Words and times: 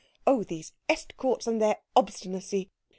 Oh, 0.25 0.41
these 0.43 0.73
Estcourts 0.89 1.45
and 1.45 1.61
their 1.61 1.77
obstinacy! 1.95 2.71